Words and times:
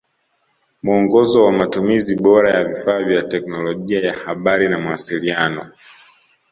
Muongozo 0.83 1.45
wa 1.45 1.51
Matumizi 1.51 2.15
bora 2.15 2.49
ya 2.51 2.65
vifaa 2.69 3.03
vya 3.03 3.21
teknolojia 3.23 3.99
ya 4.01 4.13
habari 4.13 4.69
na 4.69 4.79
mawasiliano 4.79 5.71